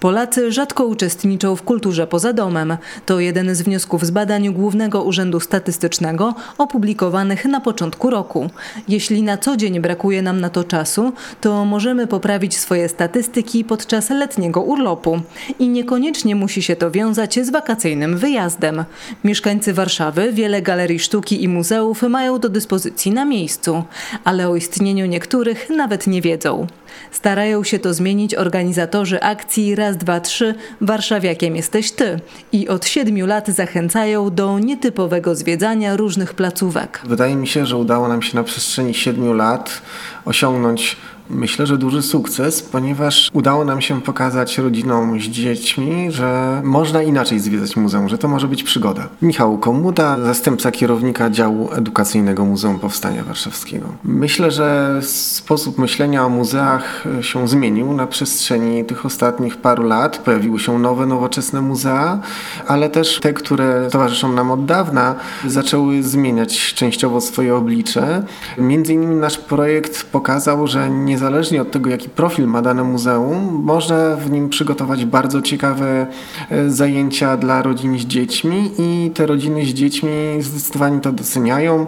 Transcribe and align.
Polacy 0.00 0.52
rzadko 0.52 0.86
uczestniczą 0.86 1.56
w 1.56 1.62
kulturze 1.62 2.06
poza 2.06 2.32
domem. 2.32 2.76
To 3.06 3.20
jeden 3.20 3.54
z 3.54 3.62
wniosków 3.62 4.06
z 4.06 4.10
badań 4.10 4.52
Głównego 4.52 5.02
Urzędu 5.02 5.40
Statystycznego 5.40 6.34
opublikowanych 6.58 7.44
na 7.44 7.60
początku 7.60 8.10
roku. 8.10 8.50
Jeśli 8.88 9.22
na 9.22 9.38
co 9.38 9.56
dzień 9.56 9.80
brakuje 9.80 10.22
nam 10.22 10.40
na 10.40 10.50
to 10.50 10.64
czasu, 10.64 11.12
to 11.40 11.64
możemy 11.64 12.06
poprawić 12.06 12.58
swoje 12.58 12.88
statystyki 12.88 13.64
podczas 13.64 14.10
letniego 14.10 14.62
urlopu. 14.62 15.20
I 15.58 15.68
niekoniecznie 15.68 16.36
musi 16.36 16.62
się 16.62 16.76
to 16.76 16.90
wiązać 16.90 17.38
z 17.46 17.50
wakacyjnym 17.50 18.18
wyjazdem. 18.18 18.84
Mieszkańcy 19.24 19.72
Warszawy 19.74 20.32
wiele 20.32 20.62
galerii 20.62 20.98
sztuki 20.98 21.42
i 21.42 21.48
muzeów 21.48 22.02
mają 22.02 22.38
do 22.38 22.48
dyspozycji 22.48 23.12
na 23.12 23.24
miejscu, 23.24 23.82
ale 24.24 24.48
o 24.48 24.56
istnieniu 24.56 25.06
niektórych 25.06 25.70
nawet 25.70 26.06
nie 26.06 26.22
wiedzą. 26.22 26.66
Starają 27.10 27.64
się 27.64 27.78
to 27.78 27.94
zmienić 27.94 28.34
organizatorzy 28.34 29.22
akcji 29.22 29.74
Raz, 29.88 29.96
dwa, 29.96 30.20
trzy 30.20 30.54
Warszawiakiem 30.80 31.56
jesteś 31.56 31.92
ty 31.92 32.20
i 32.52 32.68
od 32.68 32.86
siedmiu 32.86 33.26
lat 33.26 33.48
zachęcają 33.48 34.30
do 34.30 34.58
nietypowego 34.58 35.34
zwiedzania 35.34 35.96
różnych 35.96 36.34
placówek. 36.34 37.00
Wydaje 37.04 37.36
mi 37.36 37.46
się, 37.46 37.66
że 37.66 37.76
udało 37.76 38.08
nam 38.08 38.22
się 38.22 38.36
na 38.36 38.44
przestrzeni 38.44 38.94
siedmiu 38.94 39.32
lat 39.32 39.82
osiągnąć 40.24 40.96
myślę, 41.30 41.66
że 41.66 41.78
duży 41.78 42.02
sukces, 42.02 42.62
ponieważ 42.62 43.30
udało 43.32 43.64
nam 43.64 43.80
się 43.80 44.02
pokazać 44.02 44.58
rodzinom 44.58 45.20
z 45.20 45.24
dziećmi, 45.24 46.10
że 46.10 46.60
można 46.64 47.02
inaczej 47.02 47.40
zwiedzać 47.40 47.76
muzeum, 47.76 48.08
że 48.08 48.18
to 48.18 48.28
może 48.28 48.48
być 48.48 48.62
przygoda. 48.62 49.08
Michał 49.22 49.58
Komuda, 49.58 50.18
zastępca 50.24 50.70
kierownika 50.70 51.30
działu 51.30 51.68
edukacyjnego 51.72 52.44
Muzeum 52.44 52.78
Powstania 52.78 53.24
Warszawskiego. 53.24 53.86
Myślę, 54.04 54.50
że 54.50 55.00
sposób 55.02 55.78
myślenia 55.78 56.24
o 56.24 56.28
muzeach 56.28 57.04
się 57.20 57.48
zmienił 57.48 57.92
na 57.92 58.06
przestrzeni 58.06 58.84
tych 58.84 59.06
ostatnich 59.06 59.56
paru 59.56 59.82
lat. 59.82 60.18
Pojawiły 60.18 60.58
się 60.58 60.78
nowe, 60.78 61.06
nowoczesne 61.06 61.60
muzea, 61.60 62.20
ale 62.66 62.90
też 62.90 63.20
te, 63.20 63.32
które 63.32 63.88
towarzyszą 63.90 64.32
nam 64.32 64.50
od 64.50 64.64
dawna, 64.64 65.14
zaczęły 65.46 66.02
zmieniać 66.02 66.74
częściowo 66.74 67.20
swoje 67.20 67.56
oblicze. 67.56 68.22
Między 68.58 68.92
innymi 68.92 69.16
nasz 69.16 69.38
projekt 69.38 70.04
pokazał, 70.04 70.66
że 70.66 70.90
nie 70.90 71.17
niezależnie 71.18 71.62
od 71.62 71.70
tego, 71.70 71.90
jaki 71.90 72.08
profil 72.08 72.46
ma 72.46 72.62
dane 72.62 72.84
muzeum, 72.84 73.60
można 73.64 74.16
w 74.16 74.30
nim 74.30 74.48
przygotować 74.48 75.04
bardzo 75.04 75.42
ciekawe 75.42 76.06
e, 76.50 76.70
zajęcia 76.70 77.36
dla 77.36 77.62
rodzin 77.62 77.98
z 77.98 78.02
dziećmi 78.02 78.70
i 78.78 79.10
te 79.14 79.26
rodziny 79.26 79.64
z 79.64 79.68
dziećmi 79.68 80.10
zdecydowanie 80.40 81.00
to 81.00 81.12
doceniają. 81.12 81.86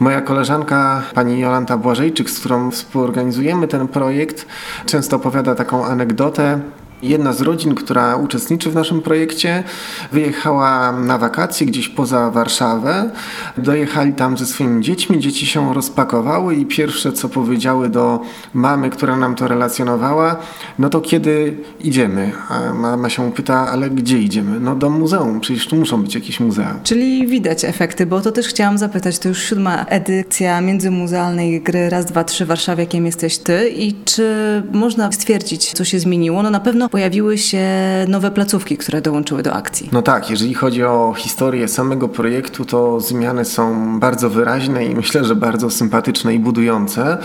Moja 0.00 0.20
koleżanka, 0.20 1.02
pani 1.14 1.40
Jolanta 1.40 1.76
Błażejczyk, 1.76 2.30
z 2.30 2.40
którą 2.40 2.70
współorganizujemy 2.70 3.68
ten 3.68 3.88
projekt, 3.88 4.46
często 4.86 5.16
opowiada 5.16 5.54
taką 5.54 5.84
anegdotę, 5.84 6.60
Jedna 7.02 7.32
z 7.32 7.40
rodzin, 7.40 7.74
która 7.74 8.16
uczestniczy 8.16 8.70
w 8.70 8.74
naszym 8.74 9.02
projekcie, 9.02 9.64
wyjechała 10.12 10.92
na 10.92 11.18
wakacje 11.18 11.66
gdzieś 11.66 11.88
poza 11.88 12.30
Warszawę. 12.30 13.10
Dojechali 13.58 14.12
tam 14.12 14.38
ze 14.38 14.46
swoimi 14.46 14.82
dziećmi, 14.82 15.18
dzieci 15.18 15.46
się 15.46 15.74
rozpakowały 15.74 16.54
i 16.54 16.66
pierwsze 16.66 17.12
co 17.12 17.28
powiedziały 17.28 17.88
do 17.88 18.20
mamy, 18.54 18.90
która 18.90 19.16
nam 19.16 19.34
to 19.34 19.48
relacjonowała, 19.48 20.36
no 20.78 20.88
to 20.88 21.00
kiedy 21.00 21.56
idziemy? 21.80 22.32
A 22.48 22.74
mama 22.74 23.08
się 23.08 23.32
pyta, 23.32 23.68
ale 23.70 23.90
gdzie 23.90 24.18
idziemy? 24.18 24.60
No 24.60 24.74
do 24.74 24.90
muzeum, 24.90 25.40
przecież 25.40 25.66
tu 25.66 25.76
muszą 25.76 26.02
być 26.02 26.14
jakieś 26.14 26.40
muzea. 26.40 26.80
Czyli 26.82 27.26
widać 27.26 27.64
efekty, 27.64 28.06
bo 28.06 28.20
to 28.20 28.32
też 28.32 28.46
chciałam 28.46 28.78
zapytać, 28.78 29.18
to 29.18 29.28
już 29.28 29.42
siódma 29.42 29.84
edycja 29.84 30.60
międzymuzealnej 30.60 31.60
gry 31.60 31.90
Raz, 31.90 32.06
Dwa, 32.06 32.24
Trzy 32.24 32.46
Warszawiakiem 32.46 33.06
jesteś 33.06 33.38
ty 33.38 33.68
i 33.76 33.94
czy 34.04 34.62
można 34.72 35.12
stwierdzić, 35.12 35.72
co 35.72 35.84
się 35.84 35.98
zmieniło? 35.98 36.42
No 36.42 36.50
na 36.50 36.60
pewno 36.60 36.88
pojawiły 36.92 37.38
się 37.38 37.66
nowe 38.08 38.30
placówki, 38.30 38.76
które 38.76 39.00
dołączyły 39.00 39.42
do 39.42 39.52
akcji. 39.52 39.88
No 39.92 40.02
tak, 40.02 40.30
jeżeli 40.30 40.54
chodzi 40.54 40.84
o 40.84 41.14
historię 41.16 41.68
samego 41.68 42.08
projektu, 42.08 42.64
to 42.64 43.00
zmiany 43.00 43.44
są 43.44 44.00
bardzo 44.00 44.30
wyraźne 44.30 44.84
i 44.84 44.94
myślę, 44.94 45.24
że 45.24 45.36
bardzo 45.36 45.70
sympatyczne 45.70 46.34
i 46.34 46.38
budujące. 46.38 47.18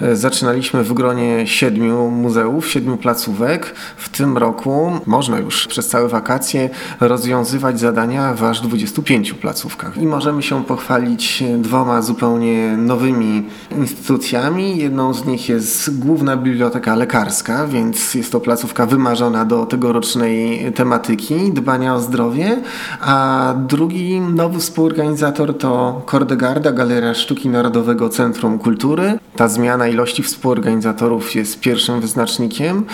E, 0.00 0.16
zaczynaliśmy 0.16 0.84
w 0.84 0.92
gronie 0.92 1.46
siedmiu 1.46 2.10
muzeów, 2.10 2.68
siedmiu 2.68 2.96
placówek. 2.96 3.74
W 3.96 4.08
tym 4.08 4.38
roku 4.38 4.92
można 5.06 5.38
już 5.38 5.66
przez 5.66 5.88
całe 5.88 6.08
wakacje 6.08 6.70
rozwiązywać 7.00 7.80
zadania 7.80 8.34
w 8.34 8.44
aż 8.44 8.60
25 8.60 9.32
placówkach. 9.32 9.96
I 9.96 10.06
możemy 10.06 10.42
się 10.42 10.64
pochwalić 10.64 11.44
dwoma 11.58 12.02
zupełnie 12.02 12.76
nowymi 12.76 13.46
instytucjami. 13.78 14.78
Jedną 14.78 15.14
z 15.14 15.24
nich 15.24 15.48
jest 15.48 15.98
Główna 15.98 16.36
Biblioteka 16.36 16.94
Lekarska, 16.94 17.66
więc 17.66 18.14
jest 18.14 18.32
to 18.32 18.40
placówka 18.40 18.86
wymarzona 18.86 19.11
wymarzona 19.12 19.44
do 19.44 19.66
tegorocznej 19.66 20.72
tematyki 20.72 21.52
dbania 21.52 21.94
o 21.94 22.00
zdrowie, 22.00 22.56
a 23.00 23.54
drugi 23.68 24.20
nowy 24.20 24.58
współorganizator 24.58 25.58
to 25.58 26.02
Kordegarda, 26.06 26.72
Galeria 26.72 27.14
Sztuki 27.14 27.48
Narodowego 27.48 28.08
Centrum 28.08 28.58
Kultury. 28.58 29.18
Ta 29.36 29.48
zmiana 29.48 29.88
ilości 29.88 30.22
współorganizatorów 30.22 31.34
jest 31.34 31.60
pierwszym 31.60 32.00
wyznacznikiem 32.00 32.84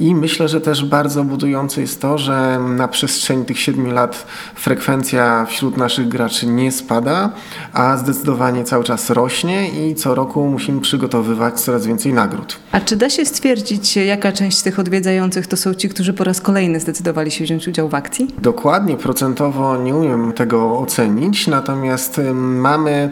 i 0.00 0.14
myślę, 0.14 0.48
że 0.48 0.60
też 0.60 0.84
bardzo 0.84 1.24
budujące 1.24 1.80
jest 1.80 2.00
to, 2.00 2.18
że 2.18 2.58
na 2.76 2.88
przestrzeni 2.88 3.44
tych 3.44 3.60
siedmiu 3.60 3.92
lat 3.92 4.26
frekwencja 4.54 5.46
wśród 5.46 5.76
naszych 5.76 6.08
graczy 6.08 6.46
nie 6.46 6.72
spada, 6.72 7.30
a 7.72 7.96
zdecydowanie 7.96 8.64
cały 8.64 8.84
czas 8.84 9.10
rośnie 9.10 9.88
i 9.88 9.94
co 9.94 10.14
roku 10.14 10.46
musimy 10.46 10.80
przygotowywać 10.80 11.60
coraz 11.60 11.86
więcej 11.86 12.12
nagród. 12.12 12.56
A 12.72 12.80
czy 12.80 12.96
da 12.96 13.10
się 13.10 13.24
stwierdzić, 13.24 13.96
jaka 13.96 14.32
część 14.32 14.62
tych 14.62 14.78
odwiedzających 14.78 15.46
to 15.46 15.56
są 15.56 15.65
ci, 15.74 15.88
którzy 15.88 16.12
po 16.12 16.24
raz 16.24 16.40
kolejny 16.40 16.80
zdecydowali 16.80 17.30
się 17.30 17.44
wziąć 17.44 17.68
udział 17.68 17.88
w 17.88 17.94
akcji? 17.94 18.26
Dokładnie, 18.42 18.96
procentowo 18.96 19.76
nie 19.76 19.94
umiem 19.94 20.32
tego 20.32 20.78
ocenić, 20.78 21.46
natomiast 21.46 22.20
mamy 22.34 23.10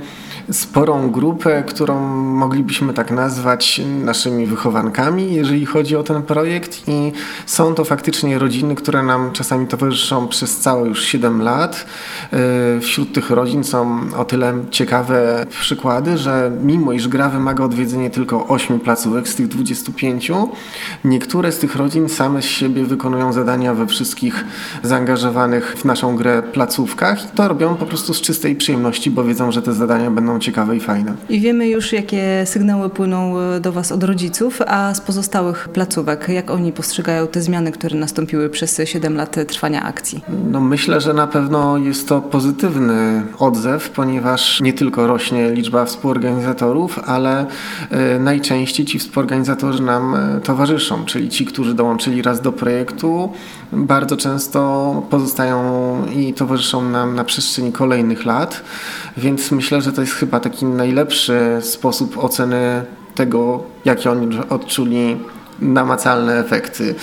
sporą 0.52 1.10
grupę, 1.10 1.62
którą 1.66 2.00
moglibyśmy 2.16 2.94
tak 2.94 3.10
nazwać 3.10 3.80
naszymi 4.04 4.46
wychowankami, 4.46 5.34
jeżeli 5.34 5.66
chodzi 5.66 5.96
o 5.96 6.02
ten 6.02 6.22
projekt 6.22 6.82
i 6.88 7.12
są 7.46 7.74
to 7.74 7.84
faktycznie 7.84 8.38
rodziny, 8.38 8.74
które 8.74 9.02
nam 9.02 9.32
czasami 9.32 9.66
towarzyszą 9.66 10.28
przez 10.28 10.58
całe 10.58 10.88
już 10.88 11.04
7 11.04 11.42
lat. 11.42 11.86
E, 12.32 12.80
wśród 12.80 13.12
tych 13.12 13.30
rodzin 13.30 13.64
są 13.64 14.00
o 14.16 14.24
tyle 14.24 14.54
ciekawe 14.70 15.46
przykłady, 15.60 16.18
że 16.18 16.52
mimo 16.62 16.92
iż 16.92 17.08
gra 17.08 17.28
wymaga 17.28 17.64
odwiedzenia 17.64 18.10
tylko 18.10 18.46
8 18.46 18.80
placówek 18.80 19.28
z 19.28 19.34
tych 19.34 19.48
25, 19.48 20.32
niektóre 21.04 21.52
z 21.52 21.58
tych 21.58 21.76
rodzin 21.76 22.08
same 22.08 22.33
z 22.42 22.44
siebie 22.44 22.84
wykonują 22.84 23.32
zadania 23.32 23.74
we 23.74 23.86
wszystkich 23.86 24.44
zaangażowanych 24.82 25.74
w 25.78 25.84
naszą 25.84 26.16
grę 26.16 26.42
placówkach 26.42 27.24
i 27.24 27.28
to 27.36 27.48
robią 27.48 27.74
po 27.74 27.86
prostu 27.86 28.14
z 28.14 28.20
czystej 28.20 28.56
przyjemności, 28.56 29.10
bo 29.10 29.24
wiedzą, 29.24 29.52
że 29.52 29.62
te 29.62 29.72
zadania 29.72 30.10
będą 30.10 30.38
ciekawe 30.38 30.76
i 30.76 30.80
fajne. 30.80 31.14
I 31.28 31.40
wiemy 31.40 31.68
już, 31.68 31.92
jakie 31.92 32.42
sygnały 32.46 32.90
płyną 32.90 33.38
e, 33.38 33.60
do 33.60 33.72
Was 33.72 33.92
od 33.92 34.04
rodziców, 34.04 34.62
a 34.66 34.94
z 34.94 35.00
pozostałych 35.00 35.68
placówek, 35.68 36.28
jak 36.28 36.50
oni 36.50 36.72
postrzegają 36.72 37.26
te 37.26 37.40
zmiany, 37.40 37.72
które 37.72 37.98
nastąpiły 37.98 38.50
przez 38.50 38.80
7 38.84 39.16
lat 39.16 39.36
trwania 39.48 39.82
akcji? 39.82 40.24
No 40.50 40.60
myślę, 40.60 41.00
że 41.00 41.14
na 41.14 41.26
pewno 41.26 41.78
jest 41.78 42.08
to 42.08 42.20
pozytywny 42.20 43.22
odzew, 43.38 43.90
ponieważ 43.90 44.60
nie 44.60 44.72
tylko 44.72 45.06
rośnie 45.06 45.50
liczba 45.50 45.84
współorganizatorów, 45.84 46.98
ale 47.06 47.46
e, 47.90 48.18
najczęściej 48.18 48.86
ci 48.86 48.98
współorganizatorzy 48.98 49.82
nam 49.82 50.14
e, 50.14 50.40
towarzyszą, 50.40 51.04
czyli 51.04 51.28
ci, 51.28 51.46
którzy 51.46 51.74
dołączyli 51.74 52.22
raz 52.24 52.40
do 52.40 52.52
projektu, 52.52 53.32
bardzo 53.72 54.16
często 54.16 55.02
pozostają 55.10 55.58
i 56.16 56.34
towarzyszą 56.34 56.88
nam 56.90 57.14
na 57.14 57.24
przestrzeni 57.24 57.72
kolejnych 57.72 58.24
lat, 58.24 58.62
więc 59.16 59.50
myślę, 59.50 59.82
że 59.82 59.92
to 59.92 60.00
jest 60.00 60.12
chyba 60.12 60.40
taki 60.40 60.64
najlepszy 60.64 61.58
sposób 61.60 62.18
oceny 62.18 62.84
tego, 63.14 63.62
jakie 63.84 64.10
oni 64.10 64.38
odczuli 64.50 65.16
namacalne 65.60 66.38
efekty. 66.38 66.94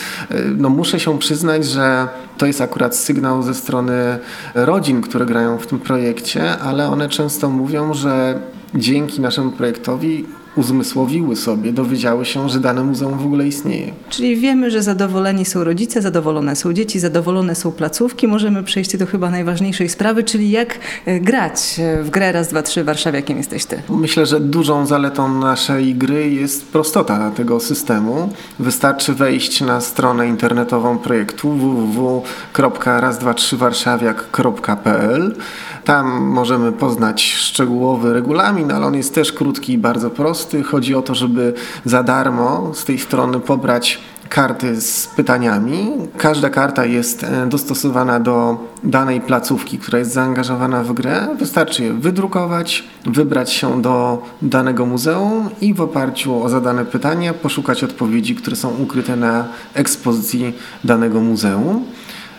No 0.57 0.69
muszę 0.69 0.99
się 0.99 1.19
przyznać, 1.19 1.65
że 1.65 2.07
to 2.37 2.45
jest 2.45 2.61
akurat 2.61 2.95
sygnał 2.95 3.43
ze 3.43 3.53
strony 3.53 4.19
rodzin, 4.55 5.01
które 5.01 5.25
grają 5.25 5.57
w 5.57 5.67
tym 5.67 5.79
projekcie, 5.79 6.57
ale 6.57 6.87
one 6.87 7.09
często 7.09 7.49
mówią, 7.49 7.93
że 7.93 8.39
dzięki 8.75 9.21
naszemu 9.21 9.51
projektowi 9.51 10.25
uzmysłowiły 10.55 11.35
sobie, 11.35 11.73
dowiedziały 11.73 12.25
się, 12.25 12.49
że 12.49 12.59
dane 12.59 12.83
muzeum 12.83 13.17
w 13.17 13.25
ogóle 13.25 13.47
istnieje. 13.47 13.91
Czyli 14.09 14.35
wiemy, 14.35 14.71
że 14.71 14.83
zadowoleni 14.83 15.45
są 15.45 15.63
rodzice, 15.63 16.01
zadowolone 16.01 16.55
są 16.55 16.73
dzieci, 16.73 16.99
zadowolone 16.99 17.55
są 17.55 17.71
placówki. 17.71 18.27
Możemy 18.27 18.63
przejść 18.63 18.97
do 18.97 19.05
chyba 19.05 19.29
najważniejszej 19.29 19.89
sprawy, 19.89 20.23
czyli 20.23 20.51
jak 20.51 20.79
e, 21.05 21.19
grać 21.19 21.79
w 22.03 22.09
grę 22.09 22.31
raz, 22.31 22.47
dwa, 22.47 22.63
trzy 22.63 22.83
Warszawiakiem 22.83 23.37
jesteś 23.37 23.65
ty. 23.65 23.81
Myślę, 23.89 24.25
że 24.25 24.39
dużą 24.39 24.85
zaletą 24.85 25.39
naszej 25.39 25.95
gry 25.95 26.29
jest 26.29 26.67
prostota 26.67 27.31
tego 27.31 27.59
systemu. 27.59 28.29
Wystarczy 28.59 29.13
wejść 29.13 29.61
na 29.61 29.81
stronę 29.81 30.27
internetową 30.27 30.97
projektu 30.97 31.51
www.raz2 31.51 33.33
3 33.33 33.57
warszawiak.pl 33.57 35.35
Tam 35.83 36.21
możemy 36.21 36.71
poznać 36.71 37.23
szczegółowy 37.23 38.13
regulamin, 38.13 38.71
ale 38.71 38.85
on 38.85 38.95
jest 38.95 39.15
też 39.15 39.33
krótki 39.33 39.73
i 39.73 39.77
bardzo 39.77 40.09
prosty. 40.09 40.63
Chodzi 40.63 40.95
o 40.95 41.01
to, 41.01 41.15
żeby 41.15 41.53
za 41.85 42.03
darmo 42.03 42.71
z 42.73 42.85
tej 42.85 42.99
strony 42.99 43.39
pobrać 43.39 43.99
karty 44.31 44.81
z 44.81 45.07
pytaniami. 45.07 45.91
Każda 46.17 46.49
karta 46.49 46.85
jest 46.85 47.23
e, 47.23 47.47
dostosowana 47.47 48.19
do 48.19 48.57
danej 48.83 49.21
placówki, 49.21 49.77
która 49.77 49.99
jest 49.99 50.13
zaangażowana 50.13 50.83
w 50.83 50.93
grę. 50.93 51.27
Wystarczy 51.39 51.83
je 51.83 51.93
wydrukować, 51.93 52.83
wybrać 53.05 53.53
się 53.53 53.81
do 53.81 54.23
danego 54.41 54.85
muzeum 54.85 55.49
i 55.61 55.73
w 55.73 55.81
oparciu 55.81 56.43
o 56.43 56.49
zadane 56.49 56.85
pytania 56.85 57.33
poszukać 57.33 57.83
odpowiedzi, 57.83 58.35
które 58.35 58.55
są 58.55 58.69
ukryte 58.69 59.15
na 59.15 59.45
ekspozycji 59.73 60.53
danego 60.83 61.21
muzeum. 61.21 61.85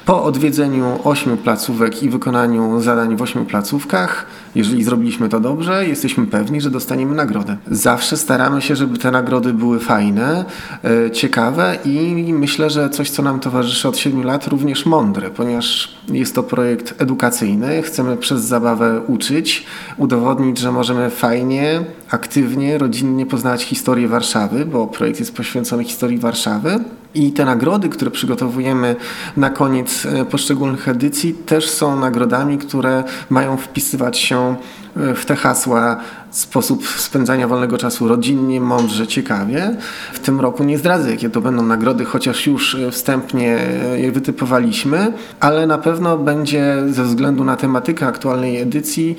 Po 0.06 0.24
odwiedzeniu 0.24 0.98
ośmiu 1.04 1.36
placówek 1.36 2.02
i 2.02 2.08
wykonaniu 2.08 2.80
zadań 2.80 3.16
w 3.16 3.22
ośmiu 3.22 3.44
placówkach, 3.44 4.26
jeżeli 4.54 4.84
zrobiliśmy 4.84 5.28
to 5.28 5.40
dobrze, 5.40 5.88
jesteśmy 5.88 6.26
pewni, 6.26 6.60
że 6.60 6.70
dostaniemy 6.70 7.14
nagrodę. 7.14 7.56
Zawsze 7.70 8.16
staramy 8.16 8.62
się, 8.62 8.76
żeby 8.76 8.98
te 8.98 9.10
nagrody 9.10 9.52
były 9.52 9.80
fajne, 9.80 10.44
e, 10.84 11.10
ciekawe 11.10 11.78
i 11.84 12.32
myślę, 12.32 12.70
że 12.70 12.90
coś, 12.90 13.10
co 13.10 13.22
nam 13.22 13.40
towarzyszy 13.40 13.88
od 13.88 13.98
7 13.98 14.24
lat, 14.24 14.46
również 14.46 14.86
mądre, 14.86 15.30
ponieważ 15.30 15.96
jest 16.08 16.34
to 16.34 16.42
projekt 16.42 17.02
edukacyjny. 17.02 17.82
Chcemy 17.82 18.16
przez 18.16 18.42
zabawę 18.42 19.00
uczyć, 19.06 19.66
udowodnić, 19.96 20.58
że 20.58 20.72
możemy 20.72 21.10
fajnie, 21.10 21.84
aktywnie, 22.10 22.78
rodzinnie 22.78 23.26
poznawać 23.26 23.62
historię 23.62 24.08
Warszawy, 24.08 24.66
bo 24.66 24.86
projekt 24.86 25.20
jest 25.20 25.36
poświęcony 25.36 25.84
historii 25.84 26.18
Warszawy. 26.18 26.78
I 27.14 27.32
te 27.32 27.44
nagrody, 27.44 27.88
które 27.88 28.10
przygotowujemy 28.10 28.96
na 29.36 29.50
koniec 29.50 30.06
e, 30.06 30.24
poszczególnych 30.24 30.88
edycji, 30.88 31.34
też 31.34 31.70
są 31.70 32.00
nagrodami, 32.00 32.58
które 32.58 33.04
mają 33.30 33.56
wpisywać 33.56 34.18
się 34.18 34.41
e, 34.50 35.14
w 35.14 35.26
te 35.26 35.36
hasła 35.36 35.96
sposób 36.32 36.88
spędzania 36.88 37.48
wolnego 37.48 37.78
czasu 37.78 38.08
rodzinnie, 38.08 38.60
mądrze, 38.60 39.06
ciekawie. 39.06 39.76
W 40.12 40.18
tym 40.18 40.40
roku 40.40 40.64
nie 40.64 40.78
zdradzę, 40.78 41.10
jakie 41.10 41.30
to 41.30 41.40
będą 41.40 41.62
nagrody, 41.62 42.04
chociaż 42.04 42.46
już 42.46 42.74
e, 42.74 42.90
wstępnie 42.90 43.58
je 43.96 44.12
wytypowaliśmy, 44.12 45.12
ale 45.40 45.66
na 45.66 45.78
pewno 45.78 46.18
będzie 46.18 46.76
ze 46.90 47.04
względu 47.04 47.44
na 47.44 47.56
tematykę 47.56 48.06
aktualnej 48.06 48.60
edycji 48.60 49.16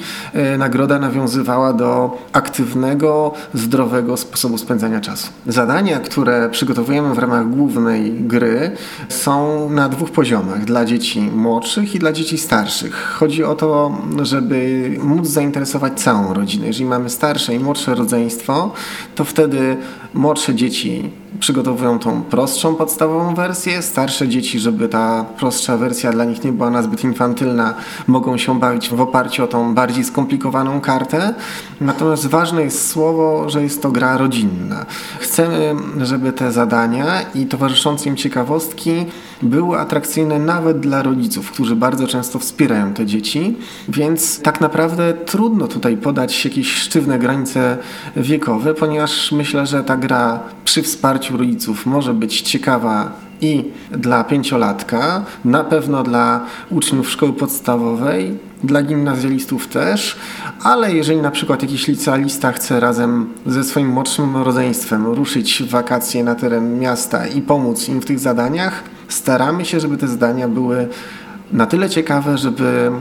nagroda 0.57 1.00
nawiązywała 1.00 1.74
do 1.74 2.18
aktywnego, 2.33 3.33
zdrowego 3.54 4.18
sposobu 4.18 4.57
spędzania 4.57 5.01
czasu. 5.01 5.27
Zadania, 5.48 6.00
które 6.00 6.50
przygotowujemy 6.50 7.15
w 7.15 7.18
ramach 7.18 7.50
głównych 7.50 8.27
gry 8.27 8.71
są 9.10 9.69
na 9.69 9.89
dwóch 9.89 10.12
poziomach, 10.12 10.65
dla 10.65 10.86
dzieci 10.86 11.21
młodszych 11.21 11.95
i 11.95 12.00
dla 12.00 12.12
dzieci 12.12 12.38
starszych. 12.38 12.95
Chodzi 13.19 13.44
o 13.44 13.56
to, 13.56 13.98
żeby 14.21 14.89
móc 15.04 15.27
zainteresować 15.27 16.01
całą 16.01 16.33
rodzinę. 16.33 16.68
Jeżeli 16.68 16.86
mamy 16.86 17.02
starsze 17.09 17.53
i 17.55 17.59
młodsze 17.59 17.95
rodzeństwo, 17.95 18.71
to 19.15 19.23
wtedy 19.23 19.77
młodsze 20.13 20.55
dzieci 20.55 21.09
przygotowują 21.43 21.99
tą 21.99 22.21
prostszą 22.21 22.75
podstawową 22.75 23.35
wersję. 23.35 23.81
Starsze 23.81 24.27
dzieci, 24.27 24.59
żeby 24.59 24.89
ta 24.89 25.25
prostsza 25.37 25.77
wersja 25.77 26.11
dla 26.11 26.25
nich 26.25 26.43
nie 26.43 26.51
była 26.51 26.69
nazbyt 26.69 27.03
infantylna, 27.03 27.73
mogą 28.07 28.37
się 28.37 28.59
bawić 28.59 28.89
w 28.89 29.01
oparciu 29.01 29.43
o 29.43 29.47
tą 29.47 29.75
bardziej 29.75 30.03
skomplikowaną 30.03 30.81
kartę. 30.81 31.33
Natomiast 31.81 32.27
ważne 32.27 32.61
jest 32.61 32.89
słowo, 32.89 33.49
że 33.49 33.63
jest 33.63 33.81
to 33.81 33.91
gra 33.91 34.17
rodzinna. 34.17 34.85
Chcemy, 35.19 35.75
żeby 36.01 36.31
te 36.31 36.51
zadania 36.51 37.05
i 37.35 37.45
towarzyszące 37.45 38.09
im 38.09 38.15
ciekawostki 38.15 39.05
były 39.41 39.79
atrakcyjne 39.79 40.39
nawet 40.39 40.79
dla 40.79 41.01
rodziców, 41.01 41.51
którzy 41.51 41.75
bardzo 41.75 42.07
często 42.07 42.39
wspierają 42.39 42.93
te 42.93 43.05
dzieci, 43.05 43.57
więc 43.89 44.41
tak 44.41 44.61
naprawdę 44.61 45.13
trudno 45.13 45.67
tutaj 45.67 45.97
podać 45.97 46.45
jakieś 46.45 46.71
sztywne 46.73 47.19
granice 47.19 47.77
wiekowe, 48.15 48.73
ponieważ 48.73 49.31
myślę, 49.31 49.65
że 49.67 49.83
ta 49.83 49.97
gra 49.97 50.39
przy 50.65 50.81
wsparciu 50.81 51.32
rodziców 51.33 51.85
może 51.85 52.13
być 52.13 52.41
ciekawa 52.41 53.12
i 53.41 53.63
dla 53.91 54.24
pięciolatka, 54.24 55.25
na 55.45 55.63
pewno 55.63 56.03
dla 56.03 56.45
uczniów 56.69 57.09
szkoły 57.09 57.33
podstawowej, 57.33 58.38
dla 58.63 58.83
gimnazjalistów 58.83 59.68
też, 59.68 60.15
ale 60.63 60.94
jeżeli 60.94 61.21
na 61.21 61.31
przykład 61.31 61.62
jakiś 61.62 61.88
licealista 61.88 62.51
chce 62.51 62.80
razem 62.80 63.30
ze 63.45 63.63
swoim 63.63 63.88
młodszym 63.88 64.38
rodzeństwem 64.38 65.06
ruszyć 65.06 65.63
w 65.63 65.69
wakacje 65.69 66.24
na 66.24 66.35
teren 66.35 66.80
miasta 66.80 67.27
i 67.27 67.41
pomóc 67.41 67.89
im 67.89 68.01
w 68.01 68.06
tych 68.06 68.19
zadaniach, 68.19 68.83
staramy 69.07 69.65
się, 69.65 69.79
żeby 69.79 69.97
te 69.97 70.07
zadania 70.07 70.47
były 70.47 70.88
na 71.51 71.65
tyle 71.65 71.89
ciekawe, 71.89 72.38
żeby 72.38 72.91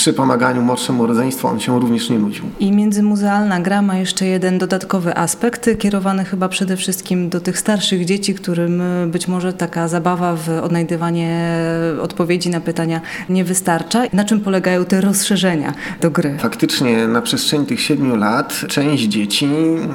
przy 0.00 0.12
pomaganiu 0.12 0.62
młodszemu 0.62 1.06
rodzeństwu 1.06 1.48
on 1.48 1.60
się 1.60 1.80
również 1.80 2.10
nie 2.10 2.18
nudził. 2.18 2.44
I 2.60 2.72
międzymuzealna 2.72 3.60
gra 3.60 3.82
ma 3.82 3.96
jeszcze 3.96 4.26
jeden 4.26 4.58
dodatkowy 4.58 5.16
aspekt, 5.16 5.70
kierowany 5.78 6.24
chyba 6.24 6.48
przede 6.48 6.76
wszystkim 6.76 7.28
do 7.28 7.40
tych 7.40 7.58
starszych 7.58 8.04
dzieci, 8.04 8.34
którym 8.34 8.80
e, 8.80 9.06
być 9.06 9.28
może 9.28 9.52
taka 9.52 9.88
zabawa 9.88 10.36
w 10.36 10.48
odnajdywanie 10.48 11.54
odpowiedzi 12.02 12.50
na 12.50 12.60
pytania 12.60 13.00
nie 13.28 13.44
wystarcza. 13.44 14.02
Na 14.12 14.24
czym 14.24 14.40
polegają 14.40 14.84
te 14.84 15.00
rozszerzenia 15.00 15.74
do 16.00 16.10
gry? 16.10 16.36
Faktycznie 16.38 17.06
na 17.06 17.22
przestrzeni 17.22 17.66
tych 17.66 17.80
siedmiu 17.80 18.16
lat 18.16 18.64
część 18.68 19.02
dzieci 19.02 19.48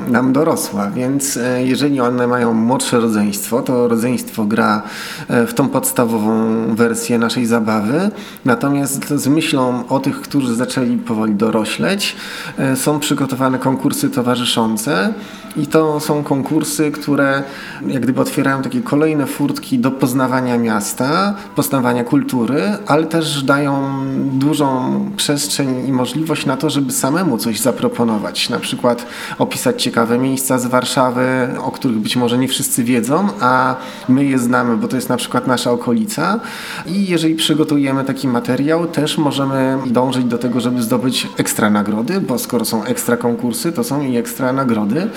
nam 0.07 0.33
dorosła, 0.33 0.91
więc 0.91 1.37
e, 1.37 1.63
jeżeli 1.63 1.99
one 1.99 2.27
mają 2.27 2.53
młodsze 2.53 2.99
rodzeństwo, 2.99 3.61
to 3.61 3.87
rodzeństwo 3.87 4.45
gra 4.45 4.81
e, 5.27 5.47
w 5.47 5.53
tą 5.53 5.69
podstawową 5.69 6.35
wersję 6.75 7.17
naszej 7.17 7.45
zabawy, 7.45 8.11
natomiast 8.45 9.09
z 9.09 9.27
myślą 9.27 9.83
o 9.94 9.94
tych, 10.00 10.21
którzy 10.21 10.56
zaczęli 10.56 10.97
powoli 10.97 11.36
dorośleć. 11.36 12.15
E, 12.57 12.75
są 12.75 13.00
przygotowane 13.00 13.59
konkursy 13.59 14.09
towarzyszące 14.09 15.13
i 15.57 15.68
to 15.68 16.00
są 16.00 16.24
konkursy, 16.24 16.92
które 16.92 17.44
jak 17.88 18.03
gdyby 18.03 18.21
otwierają 18.21 18.62
takie 18.62 18.81
kolejne 18.81 19.25
furtki 19.25 19.80
do 19.80 19.92
poznawania 19.92 20.57
miasta, 20.57 21.36
poznawania 21.56 22.03
kultury, 22.03 22.62
ale 22.88 23.06
też 23.06 23.44
dają 23.44 23.83
dużą 24.15 25.00
przestrzeń 25.18 25.88
i 25.88 25.92
możliwość 25.92 26.45
na 26.45 26.57
to, 26.57 26.69
żeby 26.69 26.91
samemu 26.91 27.38
coś 27.38 27.59
zaproponować. 27.59 28.50
Na 28.50 28.59
przykład 28.59 29.06
opisać 29.38 29.83
ciekawe 29.83 30.18
miejsca 30.18 30.59
z 30.59 30.65
Warszawy, 30.65 31.48
o 31.62 31.71
których 31.71 31.98
być 31.98 32.15
może 32.15 32.38
nie 32.38 32.48
wszyscy 32.48 32.83
wiedzą, 32.83 33.27
a 33.39 33.75
my 34.09 34.25
je 34.25 34.39
znamy, 34.39 34.77
bo 34.77 34.88
to 34.88 34.95
jest 34.95 35.09
na 35.09 35.18
przykład 35.18 35.48
nasza 35.48 35.71
okolica. 35.71 36.39
I 36.86 37.07
jeżeli 37.07 37.36
przygotujemy 37.36 38.03
taki 38.03 38.27
materiał, 38.27 38.86
też 38.86 39.18
możemy 39.18 39.77
dążyć 39.91 40.25
do 40.25 40.37
tego, 40.37 40.59
żeby 40.59 40.81
zdobyć 40.81 41.27
ekstra 41.37 41.69
nagrody, 41.69 42.21
bo 42.21 42.39
skoro 42.39 42.65
są 42.65 42.83
ekstra 42.83 43.17
konkursy, 43.17 43.71
to 43.71 43.83
są 43.83 44.01
i 44.01 44.17
ekstra 44.17 44.53
nagrody. 44.53 45.07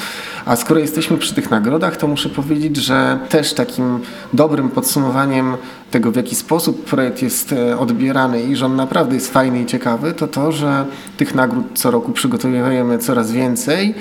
A 0.47 0.57
skoro 0.57 0.81
jesteśmy 0.81 1.19
przy 1.19 1.35
tych 1.35 1.51
nagrodach, 1.51 1.97
to 1.97 2.09
muszę 2.09 2.29
powiedzieć, 2.29 2.77
że 2.77 3.19
też 3.29 3.55
takim 3.55 4.01
dobrym 4.33 4.69
podsumowaniem 4.69 5.57
tego, 5.91 6.13
w 6.13 6.17
jaki 6.17 6.35
sposób 6.35 6.85
projekt 6.85 7.23
jest 7.23 7.53
e, 7.53 7.79
odbierany 7.79 8.43
i 8.43 8.57
że 8.57 8.67
on 8.67 8.77
naprawdę 8.77 9.15
jest 9.15 9.33
fajny 9.33 9.63
i 9.63 9.67
ciekawy, 9.67 10.13
to 10.13 10.29
to, 10.29 10.53
że 10.53 10.85
tych 11.17 11.35
nagród 11.35 11.65
co 11.75 11.91
roku 11.91 12.13
przygotowujemy 12.13 12.99
coraz 12.99 13.33
więcej 13.33 13.95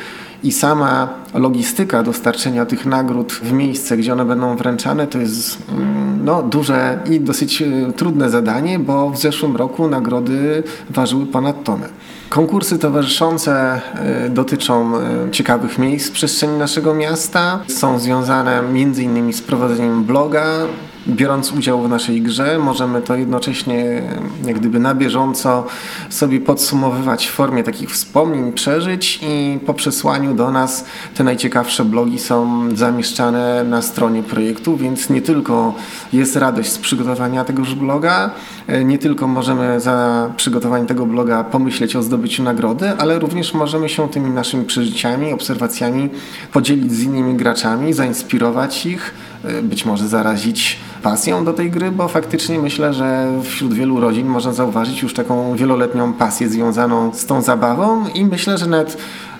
i 0.48 0.52
sama 0.52 1.10
logistyka 1.34 2.04
dostarczenia 2.04 2.66
tych 2.66 2.86
nagród 2.86 3.34
w 3.34 3.52
miejsce, 3.52 3.98
gdzie 3.98 4.14
one 4.14 4.26
będą 4.26 4.56
wręczane, 4.56 5.08
to 5.08 5.18
jest 5.18 5.58
mm, 5.72 6.26
no, 6.26 6.44
duże 6.44 7.00
i 7.12 7.20
dosyć 7.20 7.62
e, 7.62 7.66
trudne 7.96 8.30
zadanie, 8.30 8.80
bo 8.80 9.10
w 9.10 9.18
zeszłym 9.18 9.56
roku 9.56 9.88
nagrody 9.88 10.64
ważyły 10.90 11.26
ponad 11.26 11.64
tonę. 11.64 11.90
Konkursy 12.30 12.80
towarzyszące 12.80 13.82
e, 13.96 14.30
dotyczą 14.30 14.98
e, 14.98 15.32
ciekawych 15.32 15.80
miejsc 15.80 16.10
w 16.10 16.12
przestrzeni 16.12 16.58
naszego 16.58 16.94
miasta. 16.94 17.60
Są 17.68 18.00
związane 18.00 18.60
m.in. 18.60 19.34
z 19.34 19.42
prowadzeniem 19.42 20.04
bloga, 20.04 20.46
biorąc 21.08 21.52
udział 21.52 21.82
w 21.82 21.90
naszej 21.90 22.22
grze, 22.22 22.60
możemy 22.60 23.02
to 23.02 23.16
jednocześnie 23.16 24.02
jak 24.46 24.60
gdyby 24.60 24.80
na 24.80 24.96
bieżąco 24.96 25.66
sobie 26.10 26.40
podsumowywać 26.40 27.28
w 27.28 27.32
formie 27.32 27.64
takich 27.64 27.92
wspomnień, 27.92 28.54
przeżyć 28.54 29.20
i 29.22 29.60
po 29.66 29.74
przesłaniu 29.74 30.34
do 30.34 30.52
nas 30.52 30.86
te 31.16 31.24
najciekawsze 31.24 31.86
blogi 31.86 32.20
są 32.20 32.70
zamieszczane 32.76 33.64
na 33.64 33.82
stronie 33.82 34.24
projektu, 34.24 34.78
więc 34.78 35.10
nie 35.10 35.22
tylko 35.22 35.74
jest 36.14 36.36
radość 36.36 36.72
z 36.72 36.78
przygotowania 36.78 37.44
tegoż 37.44 37.76
bloga, 37.76 38.32
nie 38.86 38.98
tylko 38.98 39.28
możemy 39.28 39.80
za 39.80 40.30
przygotowanie 40.38 40.86
tego 40.86 41.06
bloga 41.06 41.44
pomyśleć 41.44 41.96
o 41.96 42.04
zdobyciu 42.04 42.44
nagrody, 42.44 42.92
ale 42.98 43.20
również 43.20 43.54
możemy 43.54 43.90
się 43.90 44.10
tymi 44.10 44.30
naszymi 44.30 44.66
przeżyciami, 44.66 45.34
obserwacjami 45.34 46.10
podzielić 46.54 46.92
z 46.92 47.04
innymi 47.04 47.36
graczami, 47.36 47.94
zainspirować 47.94 48.86
ich, 48.86 49.14
być 49.64 49.86
może 49.86 50.08
zarazić 50.08 50.80
pasją 51.04 51.46
do 51.46 51.54
tej 51.54 51.72
gry, 51.72 51.92
bo 51.92 52.08
faktycznie 52.08 52.60
myślę, 52.60 52.94
że 52.94 53.28
wśród 53.44 53.74
wielu 53.74 54.00
rodzin 54.00 54.28
można 54.28 54.54
zauważyć 54.54 55.02
już 55.02 55.14
taką 55.14 55.56
wieloletnią 55.56 56.14
pasję 56.14 56.50
związaną 56.50 57.14
z 57.14 57.26
tą 57.26 57.42
zabawą 57.42 58.08
i 58.08 58.26
myślę, 58.26 58.58
że 58.58 58.68
nawet 58.68 58.98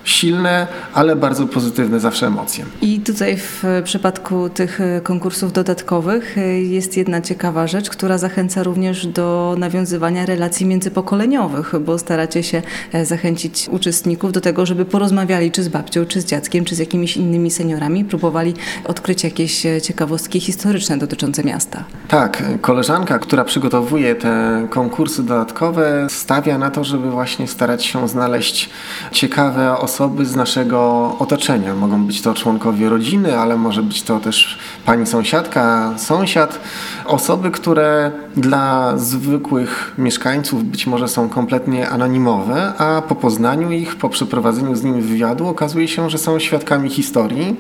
silne, 0.08 0.68
ale 0.94 1.16
bardzo 1.16 1.48
pozytywne 1.48 2.00
zawsze 2.00 2.28
emocje. 2.28 2.66
I 2.82 3.00
Tutaj 3.00 3.38
w 3.38 3.64
przypadku 3.84 4.50
tych 4.50 4.80
konkursów 5.04 5.54
dodatkowych 5.54 6.36
jest 6.62 6.98
jedna 6.98 7.22
ciekawa 7.22 7.68
rzecz, 7.68 7.90
która 7.90 8.18
zachęca 8.18 8.64
również 8.64 9.08
do 9.08 9.56
nawiązywania 9.60 10.26
relacji 10.26 10.66
międzypokoleniowych, 10.66 11.74
bo 11.80 11.98
staracie 11.98 12.44
się 12.44 12.62
zachęcić 13.04 13.70
uczestników 13.72 14.32
do 14.32 14.42
tego, 14.42 14.66
żeby 14.66 14.86
porozmawiali 14.86 15.52
czy 15.52 15.64
z 15.64 15.68
babcią, 15.68 16.06
czy 16.06 16.22
z 16.22 16.26
dziadkiem, 16.26 16.66
czy 16.66 16.76
z 16.76 16.80
jakimiś 16.80 17.18
innymi 17.18 17.52
seniorami, 17.52 18.06
próbowali 18.06 18.54
odkryć 18.86 19.24
jakieś 19.24 19.64
ciekawostki 19.84 20.40
historyczne 20.40 20.98
dotyczące 20.98 21.44
miasta. 21.44 21.84
Tak, 22.08 22.44
koleżanka, 22.62 23.20
która 23.20 23.44
przygotowuje 23.44 24.16
te 24.16 24.68
konkursy 24.70 25.24
dodatkowe, 25.24 26.08
stawia 26.10 26.58
na 26.58 26.72
to, 26.72 26.84
żeby 26.84 27.12
właśnie 27.12 27.48
starać 27.48 27.86
się 27.86 28.08
znaleźć 28.08 28.70
ciekawe 29.12 29.78
osoby 29.78 29.97
z 30.24 30.36
naszego 30.36 31.12
otoczenia. 31.20 31.76
Mogą 31.76 32.06
być 32.06 32.22
to 32.22 32.34
członkowie 32.34 32.90
rodziny, 32.90 33.40
ale 33.40 33.58
może 33.58 33.84
być 33.84 34.04
to 34.04 34.20
też 34.20 34.58
pani 34.86 35.06
sąsiadka, 35.06 35.94
sąsiad. 35.98 36.60
Osoby, 37.06 37.52
które 37.52 38.12
dla 38.36 38.98
zwykłych 38.98 39.94
mieszkańców 39.98 40.64
być 40.64 40.88
może 40.88 41.08
są 41.08 41.30
kompletnie 41.30 41.90
anonimowe, 41.90 42.74
a 42.78 43.02
po 43.02 43.16
poznaniu 43.16 43.72
ich, 43.72 43.96
po 43.96 44.10
przeprowadzeniu 44.10 44.76
z 44.76 44.84
nimi 44.84 45.02
wywiadu 45.02 45.48
okazuje 45.48 45.88
się, 45.88 46.10
że 46.10 46.18
są 46.18 46.40
świadkami 46.40 46.90
historii. 46.90 47.56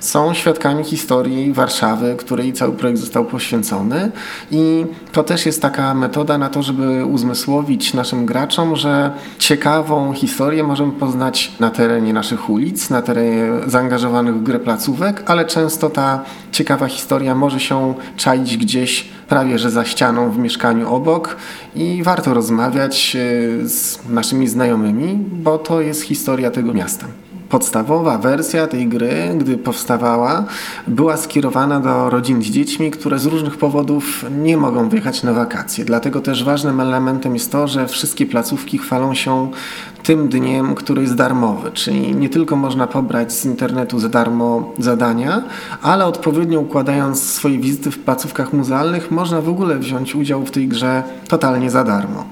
Są 0.00 0.34
świadkami 0.34 0.84
historii 0.84 1.52
Warszawy, 1.52 2.16
której 2.18 2.52
cały 2.52 2.72
projekt 2.72 3.00
został 3.00 3.24
poświęcony 3.24 4.10
i 4.50 4.86
to 5.12 5.22
też 5.22 5.46
jest 5.46 5.62
taka 5.62 5.94
metoda 5.94 6.38
na 6.38 6.48
to, 6.48 6.62
żeby 6.62 7.04
uzmysłowić 7.04 7.94
naszym 7.94 8.26
graczom, 8.26 8.76
że 8.76 9.10
ciekawą 9.38 10.12
historię 10.12 10.62
możemy 10.62 10.92
poznać 10.92 11.52
na 11.60 11.65
terenie 11.70 12.12
naszych 12.12 12.50
ulic, 12.50 12.90
na 12.90 13.02
terenie 13.02 13.48
zaangażowanych 13.66 14.34
w 14.34 14.42
grę 14.42 14.58
placówek, 14.58 15.22
ale 15.26 15.44
często 15.44 15.90
ta 15.90 16.24
ciekawa 16.52 16.88
historia 16.88 17.34
może 17.34 17.60
się 17.60 17.94
czaić 18.16 18.56
gdzieś 18.56 19.08
prawie 19.28 19.58
że 19.58 19.70
za 19.70 19.84
ścianą 19.84 20.30
w 20.30 20.38
mieszkaniu 20.38 20.94
obok 20.94 21.36
i 21.74 22.02
warto 22.02 22.34
rozmawiać 22.34 23.16
e, 23.16 23.68
z 23.68 23.98
naszymi 24.08 24.48
znajomymi, 24.48 25.18
bo 25.32 25.58
to 25.58 25.80
jest 25.80 26.02
historia 26.02 26.50
tego 26.50 26.74
miasta 26.74 27.06
podstawowa 27.48 28.18
wersja 28.18 28.66
tej 28.66 28.88
gry, 28.88 29.34
gdy 29.38 29.58
powstawała, 29.58 30.44
była 30.86 31.16
skierowana 31.16 31.80
do 31.80 32.10
rodzin 32.10 32.42
z 32.42 32.46
dziećmi, 32.46 32.90
które 32.90 33.18
z 33.18 33.26
różnych 33.26 33.56
powodów 33.56 34.24
nie 34.38 34.56
mogą 34.56 34.88
wyjechać 34.88 35.22
na 35.22 35.32
wakacje. 35.32 35.84
Dlatego 35.84 36.20
też 36.20 36.44
ważnym 36.44 36.80
elementem 36.80 37.34
jest 37.34 37.52
to, 37.52 37.68
że 37.68 37.88
wszystkie 37.88 38.26
placówki 38.26 38.78
chwalą 38.78 39.14
się 39.14 39.50
tym 40.02 40.28
dniem, 40.28 40.74
który 40.74 41.02
jest 41.02 41.14
darmowy, 41.14 41.70
czyli 41.70 42.16
nie 42.16 42.28
tylko 42.28 42.56
można 42.56 42.86
pobrać 42.86 43.32
z 43.32 43.44
internetu 43.44 43.98
za 43.98 44.08
darmo 44.08 44.72
zadania, 44.78 45.42
ale 45.82 46.06
odpowiednio 46.06 46.60
układając 46.60 47.22
swoje 47.22 47.58
wizyty 47.58 47.90
w 47.90 47.98
placówkach 47.98 48.52
muzealnych, 48.52 49.10
można 49.10 49.40
w 49.40 49.48
ogóle 49.48 49.78
wziąć 49.78 50.14
udział 50.14 50.44
w 50.44 50.50
tej 50.50 50.68
grze 50.68 51.02
totalnie 51.28 51.70
za 51.70 51.84
darmo. 51.84 52.24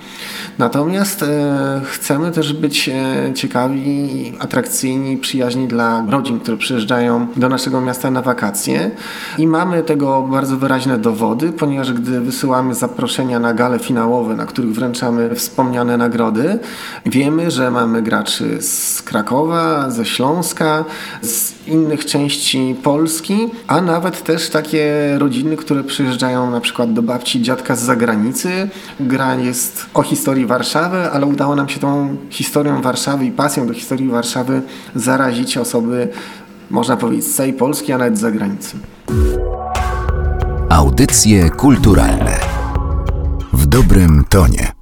Natomiast 0.58 1.22
e, 1.22 1.80
chcemy 1.84 2.30
też 2.30 2.52
być 2.52 2.88
e, 2.88 3.32
ciekawi, 3.34 4.32
atrakcyjni, 4.38 5.16
przyjaźni 5.16 5.68
dla 5.68 6.04
rodzin, 6.08 6.40
które 6.40 6.56
przyjeżdżają 6.56 7.26
do 7.36 7.48
naszego 7.48 7.80
miasta 7.80 8.10
na 8.10 8.22
wakacje 8.22 8.90
i 9.38 9.46
mamy 9.46 9.82
tego 9.82 10.22
bardzo 10.22 10.56
wyraźne 10.56 10.98
dowody, 10.98 11.52
ponieważ 11.52 11.92
gdy 11.92 12.20
wysyłamy 12.20 12.74
zaproszenia 12.74 13.38
na 13.38 13.54
gale 13.54 13.78
finałowe, 13.78 14.36
na 14.36 14.46
których 14.46 14.72
wręczamy 14.72 15.34
wspomniane 15.34 15.96
nagrody, 15.96 16.58
wiemy, 17.06 17.50
że 17.50 17.70
mamy 17.70 18.02
graczy 18.02 18.62
z 18.62 19.02
Krakowa, 19.02 19.90
ze 19.90 20.04
Śląska, 20.04 20.84
z 21.22 21.54
innych 21.66 22.04
części 22.04 22.76
Polski, 22.82 23.48
a 23.66 23.80
nawet 23.80 24.22
też 24.22 24.50
takie 24.50 25.14
rodziny, 25.18 25.56
które 25.56 25.84
przyjeżdżają 25.84 26.50
na 26.50 26.60
przykład 26.60 26.92
do 26.92 27.02
babci 27.02 27.42
dziadka 27.42 27.76
z 27.76 27.80
zagranicy. 27.80 28.68
Gra 29.00 29.34
jest 29.34 29.86
o 29.94 30.02
Warszawy, 30.46 31.10
ale 31.10 31.26
udało 31.26 31.56
nam 31.56 31.68
się 31.68 31.80
tą 31.80 32.16
historią 32.30 32.82
Warszawy 32.82 33.24
i 33.24 33.30
pasją 33.30 33.66
do 33.66 33.74
historii 33.74 34.08
Warszawy 34.08 34.62
zarazić 34.94 35.58
osoby, 35.58 36.08
można 36.70 36.96
powiedzieć, 36.96 37.26
z 37.26 37.34
całej 37.34 37.52
Polski, 37.52 37.92
a 37.92 37.98
nawet 37.98 38.18
z 38.18 38.20
zagranicy. 38.20 38.76
Audycje 40.68 41.50
kulturalne 41.50 42.40
w 43.52 43.66
dobrym 43.66 44.24
tonie. 44.28 44.73